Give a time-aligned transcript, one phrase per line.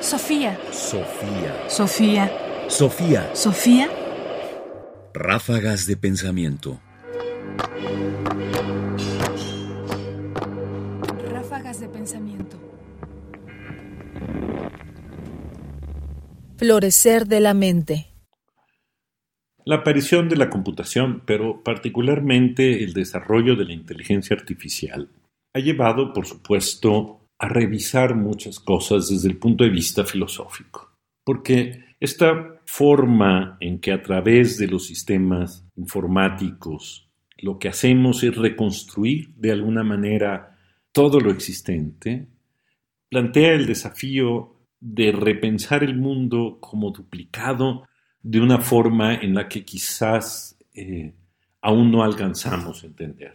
[0.00, 0.58] Sofía.
[0.72, 1.68] Sofía.
[1.68, 2.32] Sofía.
[2.68, 3.30] Sofía.
[3.34, 3.88] Sofía.
[5.12, 6.80] Ráfagas de pensamiento.
[11.30, 12.56] Ráfagas de pensamiento.
[16.56, 18.06] Florecer de la mente.
[19.66, 25.10] La aparición de la computación, pero particularmente el desarrollo de la inteligencia artificial,
[25.52, 30.92] ha llevado, por supuesto, a revisar muchas cosas desde el punto de vista filosófico,
[31.24, 37.08] porque esta forma en que a través de los sistemas informáticos
[37.38, 40.58] lo que hacemos es reconstruir de alguna manera
[40.92, 42.28] todo lo existente,
[43.08, 47.88] plantea el desafío de repensar el mundo como duplicado
[48.22, 51.14] de una forma en la que quizás eh,
[51.62, 53.32] aún no alcanzamos a entender.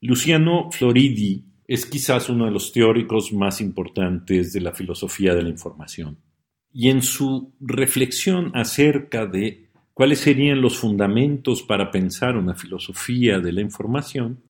[0.00, 5.50] Luciano Floridi es quizás uno de los teóricos más importantes de la filosofía de la
[5.50, 6.18] información.
[6.72, 13.52] Y en su reflexión acerca de cuáles serían los fundamentos para pensar una filosofía de
[13.52, 14.42] la información,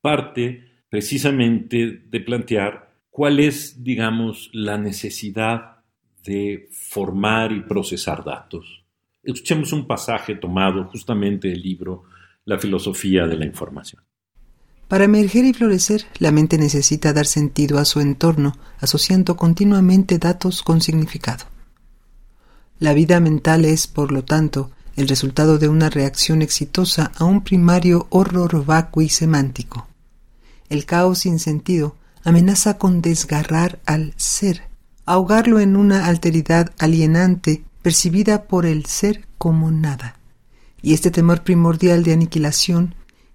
[0.00, 5.78] parte precisamente de plantear cuál es, digamos, la necesidad
[6.24, 8.84] de formar y procesar datos.
[9.24, 12.04] Escuchemos un pasaje tomado justamente del libro
[12.44, 14.04] La filosofía de la información.
[14.94, 20.62] Para emerger y florecer, la mente necesita dar sentido a su entorno, asociando continuamente datos
[20.62, 21.46] con significado.
[22.78, 27.42] La vida mental es, por lo tanto, el resultado de una reacción exitosa a un
[27.42, 29.88] primario horror vacuo y semántico.
[30.68, 34.62] El caos sin sentido amenaza con desgarrar al ser,
[35.06, 40.20] ahogarlo en una alteridad alienante percibida por el ser como nada.
[40.82, 42.94] Y este temor primordial de aniquilación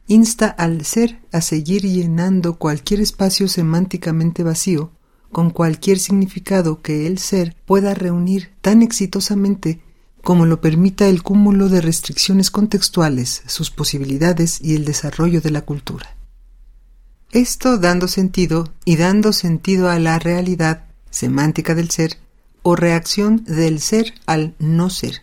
[0.10, 4.92] insta al ser a seguir llenando cualquier espacio semánticamente vacío
[5.32, 9.82] con cualquier significado que el ser pueda reunir tan exitosamente
[10.24, 15.62] como lo permita el cúmulo de restricciones contextuales, sus posibilidades y el desarrollo de la
[15.62, 16.18] cultura.
[17.32, 22.18] Esto dando sentido y dando sentido a la realidad semántica del ser
[22.64, 25.22] o reacción del ser al no ser.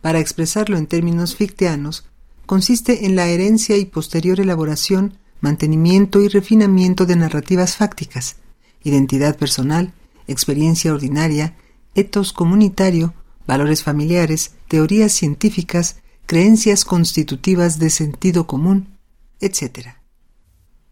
[0.00, 2.06] Para expresarlo en términos fictianos,
[2.52, 8.36] consiste en la herencia y posterior elaboración, mantenimiento y refinamiento de narrativas fácticas,
[8.84, 9.94] identidad personal,
[10.28, 11.56] experiencia ordinaria,
[11.94, 13.14] etos comunitario,
[13.46, 18.98] valores familiares, teorías científicas, creencias constitutivas de sentido común,
[19.40, 19.96] etc.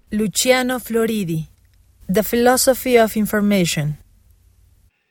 [0.08, 1.50] Luciano Floridi,
[2.10, 3.98] The Philosophy of Information.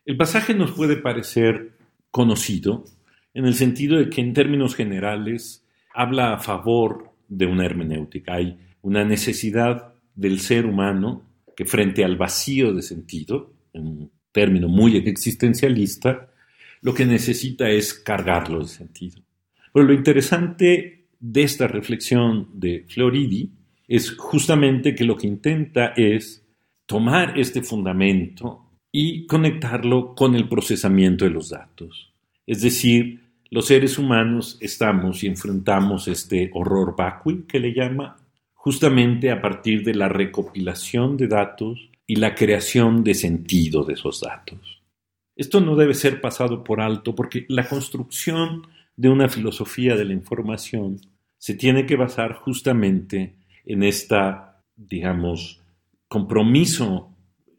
[0.04, 1.78] El pasaje nos puede parecer
[2.10, 2.86] conocido
[3.36, 5.64] en el sentido de que en términos generales
[5.94, 8.36] habla a favor de una hermenéutica.
[8.36, 11.24] Hay una necesidad del ser humano
[11.56, 16.30] que frente al vacío de sentido, en un término muy existencialista,
[16.82, 19.22] lo que necesita es cargarlo de sentido.
[19.74, 23.52] Pero lo interesante de esta reflexión de Floridi
[23.88, 26.46] es justamente que lo que intenta es
[26.86, 32.14] tomar este fundamento y conectarlo con el procesamiento de los datos.
[32.48, 38.18] Es decir, los seres humanos estamos y enfrentamos este horror vacui que le llama
[38.54, 44.22] justamente a partir de la recopilación de datos y la creación de sentido de esos
[44.22, 44.82] datos.
[45.36, 50.14] Esto no debe ser pasado por alto porque la construcción de una filosofía de la
[50.14, 51.00] información
[51.38, 55.62] se tiene que basar justamente en esta, digamos,
[56.08, 57.16] compromiso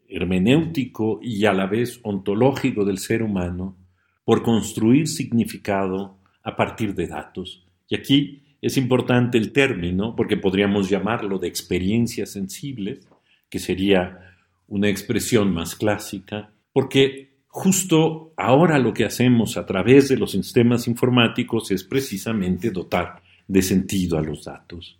[0.07, 3.75] hermenéutico y a la vez ontológico del ser humano
[4.23, 7.65] por construir significado a partir de datos.
[7.87, 13.07] Y aquí es importante el término, porque podríamos llamarlo de experiencias sensibles,
[13.49, 14.35] que sería
[14.67, 20.87] una expresión más clásica, porque justo ahora lo que hacemos a través de los sistemas
[20.87, 24.97] informáticos es precisamente dotar de sentido a los datos.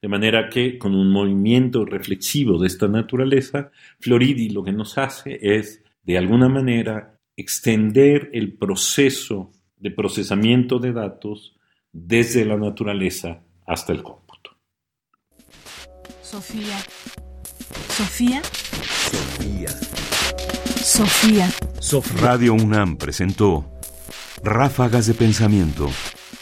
[0.00, 5.38] De manera que con un movimiento reflexivo de esta naturaleza, Floridi lo que nos hace
[5.40, 11.56] es, de alguna manera, extender el proceso de procesamiento de datos
[11.92, 14.50] desde la naturaleza hasta el cómputo.
[16.22, 16.78] Sofía.
[17.88, 18.42] Sofía.
[20.82, 21.50] Sofía.
[21.80, 22.20] Sofía.
[22.20, 23.70] Radio UNAM presentó
[24.42, 25.88] Ráfagas de Pensamiento.